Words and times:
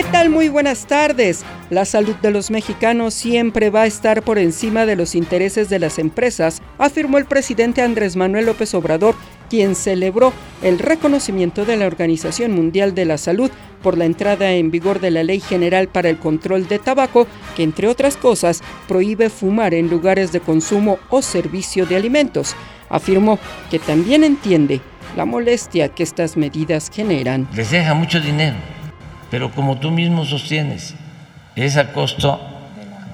¿Qué 0.00 0.06
tal? 0.10 0.30
Muy 0.30 0.48
buenas 0.48 0.86
tardes. 0.86 1.44
La 1.68 1.84
salud 1.84 2.16
de 2.22 2.30
los 2.30 2.50
mexicanos 2.50 3.12
siempre 3.12 3.68
va 3.68 3.82
a 3.82 3.86
estar 3.86 4.22
por 4.22 4.38
encima 4.38 4.86
de 4.86 4.96
los 4.96 5.14
intereses 5.14 5.68
de 5.68 5.78
las 5.78 5.98
empresas, 5.98 6.62
afirmó 6.78 7.18
el 7.18 7.26
presidente 7.26 7.82
Andrés 7.82 8.16
Manuel 8.16 8.46
López 8.46 8.72
Obrador, 8.72 9.14
quien 9.50 9.74
celebró 9.74 10.32
el 10.62 10.78
reconocimiento 10.78 11.66
de 11.66 11.76
la 11.76 11.86
Organización 11.86 12.52
Mundial 12.52 12.94
de 12.94 13.04
la 13.04 13.18
Salud 13.18 13.50
por 13.82 13.98
la 13.98 14.06
entrada 14.06 14.52
en 14.52 14.70
vigor 14.70 15.00
de 15.00 15.10
la 15.10 15.22
Ley 15.22 15.38
General 15.38 15.86
para 15.86 16.08
el 16.08 16.16
Control 16.18 16.66
de 16.66 16.78
Tabaco, 16.78 17.26
que 17.54 17.62
entre 17.62 17.86
otras 17.86 18.16
cosas 18.16 18.62
prohíbe 18.88 19.28
fumar 19.28 19.74
en 19.74 19.90
lugares 19.90 20.32
de 20.32 20.40
consumo 20.40 20.98
o 21.10 21.20
servicio 21.20 21.84
de 21.84 21.96
alimentos. 21.96 22.56
Afirmó 22.88 23.38
que 23.70 23.78
también 23.78 24.24
entiende 24.24 24.80
la 25.14 25.26
molestia 25.26 25.90
que 25.90 26.04
estas 26.04 26.38
medidas 26.38 26.90
generan. 26.90 27.46
Les 27.52 27.70
deja 27.70 27.92
mucho 27.92 28.18
dinero 28.18 28.56
pero 29.30 29.52
como 29.52 29.78
tú 29.78 29.90
mismo 29.90 30.24
sostienes, 30.24 30.94
es 31.56 31.76
a 31.76 31.92
costo 31.92 32.40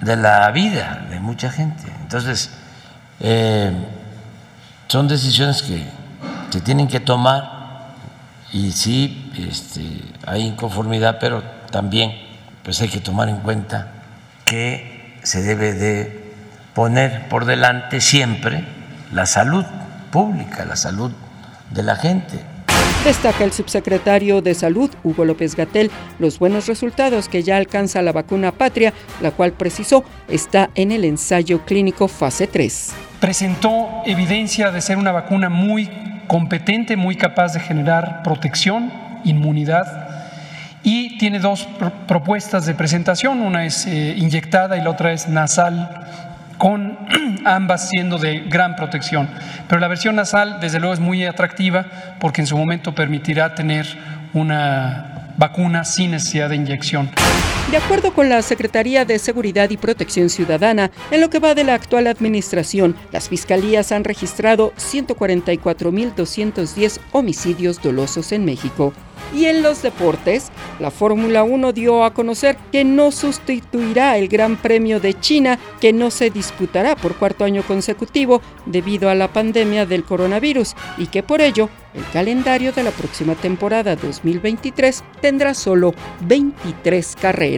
de 0.00 0.16
la 0.16 0.50
vida 0.50 1.06
de 1.10 1.20
mucha 1.20 1.50
gente. 1.50 1.84
Entonces, 2.02 2.50
eh, 3.20 3.72
son 4.86 5.08
decisiones 5.08 5.62
que 5.62 5.84
se 6.50 6.60
tienen 6.60 6.88
que 6.88 7.00
tomar 7.00 7.58
y 8.52 8.72
sí 8.72 9.32
este, 9.36 10.00
hay 10.26 10.46
inconformidad, 10.46 11.18
pero 11.20 11.42
también 11.70 12.12
pues 12.62 12.80
hay 12.80 12.88
que 12.88 13.00
tomar 13.00 13.28
en 13.28 13.38
cuenta 13.38 13.88
que 14.44 15.18
se 15.22 15.42
debe 15.42 15.74
de 15.74 16.32
poner 16.74 17.28
por 17.28 17.44
delante 17.44 18.00
siempre 18.00 18.64
la 19.12 19.26
salud 19.26 19.64
pública, 20.10 20.64
la 20.64 20.76
salud 20.76 21.12
de 21.70 21.82
la 21.82 21.96
gente. 21.96 22.42
Destaca 23.08 23.42
el 23.42 23.52
subsecretario 23.52 24.42
de 24.42 24.54
Salud, 24.54 24.90
Hugo 25.02 25.24
López 25.24 25.56
Gatel, 25.56 25.90
los 26.18 26.38
buenos 26.38 26.66
resultados 26.66 27.30
que 27.30 27.42
ya 27.42 27.56
alcanza 27.56 28.02
la 28.02 28.12
vacuna 28.12 28.52
Patria, 28.52 28.92
la 29.22 29.30
cual 29.30 29.52
precisó 29.52 30.04
está 30.28 30.68
en 30.74 30.92
el 30.92 31.06
ensayo 31.06 31.64
clínico 31.64 32.06
fase 32.06 32.46
3. 32.46 32.92
Presentó 33.18 33.88
evidencia 34.04 34.70
de 34.72 34.82
ser 34.82 34.98
una 34.98 35.10
vacuna 35.10 35.48
muy 35.48 35.88
competente, 36.26 36.96
muy 36.98 37.16
capaz 37.16 37.54
de 37.54 37.60
generar 37.60 38.22
protección, 38.22 38.92
inmunidad 39.24 39.86
y 40.82 41.16
tiene 41.16 41.38
dos 41.38 41.66
propuestas 42.06 42.66
de 42.66 42.74
presentación, 42.74 43.40
una 43.40 43.64
es 43.64 43.86
eh, 43.86 44.16
inyectada 44.18 44.76
y 44.76 44.82
la 44.82 44.90
otra 44.90 45.14
es 45.14 45.30
nasal 45.30 46.27
con 46.58 46.98
ambas 47.44 47.88
siendo 47.88 48.18
de 48.18 48.40
gran 48.40 48.76
protección. 48.76 49.28
Pero 49.68 49.80
la 49.80 49.88
versión 49.88 50.16
nasal, 50.16 50.58
desde 50.60 50.80
luego, 50.80 50.94
es 50.94 51.00
muy 51.00 51.24
atractiva 51.24 51.86
porque 52.20 52.42
en 52.42 52.46
su 52.46 52.58
momento 52.58 52.94
permitirá 52.94 53.54
tener 53.54 53.86
una 54.34 55.32
vacuna 55.36 55.84
sin 55.84 56.10
necesidad 56.10 56.50
de 56.50 56.56
inyección. 56.56 57.08
De 57.70 57.76
acuerdo 57.76 58.12
con 58.14 58.30
la 58.30 58.40
Secretaría 58.40 59.04
de 59.04 59.18
Seguridad 59.18 59.68
y 59.68 59.76
Protección 59.76 60.30
Ciudadana, 60.30 60.90
en 61.10 61.20
lo 61.20 61.28
que 61.28 61.38
va 61.38 61.54
de 61.54 61.64
la 61.64 61.74
actual 61.74 62.06
administración, 62.06 62.96
las 63.12 63.28
fiscalías 63.28 63.92
han 63.92 64.04
registrado 64.04 64.72
144.210 64.78 66.98
homicidios 67.12 67.82
dolosos 67.82 68.32
en 68.32 68.46
México. 68.46 68.94
Y 69.34 69.44
en 69.44 69.62
los 69.62 69.82
deportes, 69.82 70.50
la 70.80 70.90
Fórmula 70.90 71.44
1 71.44 71.74
dio 71.74 72.04
a 72.04 72.14
conocer 72.14 72.56
que 72.72 72.84
no 72.84 73.12
sustituirá 73.12 74.16
el 74.16 74.28
Gran 74.28 74.56
Premio 74.56 75.00
de 75.00 75.12
China, 75.12 75.58
que 75.80 75.92
no 75.92 76.10
se 76.10 76.30
disputará 76.30 76.96
por 76.96 77.16
cuarto 77.16 77.44
año 77.44 77.62
consecutivo 77.62 78.40
debido 78.64 79.10
a 79.10 79.14
la 79.14 79.30
pandemia 79.30 79.84
del 79.84 80.04
coronavirus 80.04 80.74
y 80.96 81.08
que 81.08 81.22
por 81.22 81.42
ello 81.42 81.68
el 81.94 82.04
calendario 82.12 82.72
de 82.72 82.84
la 82.84 82.90
próxima 82.90 83.34
temporada 83.34 83.96
2023 83.96 85.04
tendrá 85.20 85.52
solo 85.52 85.92
23 86.22 87.16
carreras. 87.20 87.57